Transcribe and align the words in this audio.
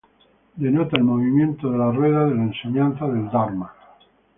Denota 0.57 0.97
el 0.97 1.03
movimiento 1.03 1.69
de 1.69 1.77
la 1.77 1.91
rueda 1.91 2.25
de 2.25 2.33
la 2.33 2.41
enseñanza 2.41 3.05
del 3.05 3.29
dharma. 3.29 3.71